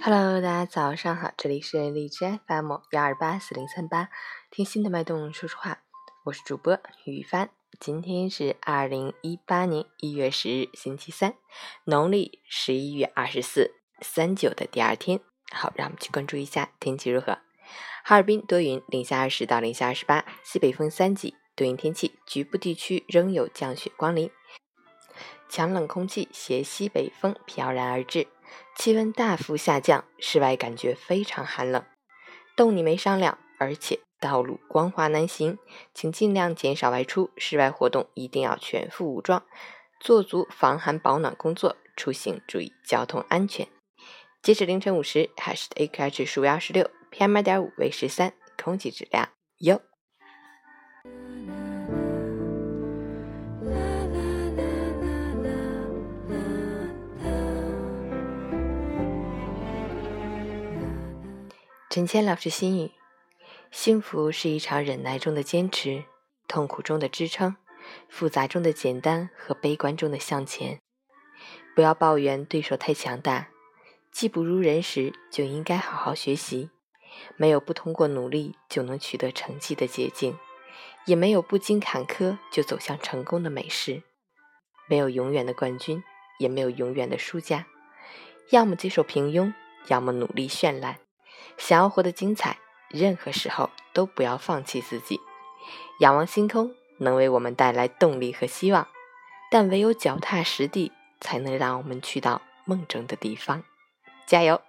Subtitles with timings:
[0.00, 4.10] Hello，大家早上好，这里是荔枝 FM 幺二八四零三八，
[4.48, 5.80] 听心的脉动说说话，
[6.24, 7.50] 我是主播雨帆。
[7.80, 11.34] 今天是二零一八年一月十日，星期三，
[11.84, 15.18] 农历十一月二十四，三九的第二天。
[15.50, 17.38] 好，让我们去关注一下天气如何。
[18.04, 24.30] 哈尔滨多云，零下二十到零下二十八，西北风三级，多云天气，局部地区仍有降雪光临，
[25.48, 28.28] 强冷空气携西北风飘然而至。
[28.76, 31.84] 气温大幅下降，室外感觉非常寒冷。
[32.56, 35.58] 冻你没商量，而且道路光滑难行，
[35.94, 37.30] 请尽量减少外出。
[37.36, 39.44] 室外活动一定要全副武装，
[40.00, 41.76] 做足防寒保暖工作。
[41.96, 43.66] 出行注意交通安全。
[44.40, 49.82] 截止凌晨五时，海市的 AQI 指数为二十六，PM 二点五为十三，空气质量优。
[61.98, 62.92] 陈谦老师心语：
[63.72, 66.04] 幸福是一场忍耐中的坚持，
[66.46, 67.56] 痛苦中的支撑，
[68.08, 70.78] 复杂中的简单和悲观中的向前。
[71.74, 73.48] 不要抱怨对手太强大，
[74.12, 76.70] 技不如人时就应该好好学习。
[77.36, 80.38] 没有不通过努力就能取得成绩的捷径，
[81.04, 84.04] 也没有不经坎坷就走向成功的美事。
[84.86, 86.04] 没有永远的冠军，
[86.38, 87.66] 也没有永远的输家。
[88.50, 89.52] 要么接受平庸，
[89.88, 91.00] 要么努力绚烂。
[91.58, 92.56] 想要活得精彩，
[92.88, 95.20] 任何时候都不要放弃自己。
[96.00, 98.88] 仰望星空能为我们带来动力和希望，
[99.50, 103.62] 但唯有脚踏实地，才能让我们去到梦中的地方。
[104.26, 104.60] 加油！